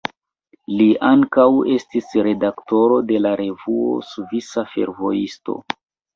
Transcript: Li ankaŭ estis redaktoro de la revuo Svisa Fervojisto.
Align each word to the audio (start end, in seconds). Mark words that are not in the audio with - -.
Li 0.77 0.85
ankaŭ 1.09 1.45
estis 1.73 2.09
redaktoro 2.29 2.97
de 3.13 3.21
la 3.27 3.35
revuo 3.43 3.93
Svisa 4.09 4.67
Fervojisto. 4.75 5.61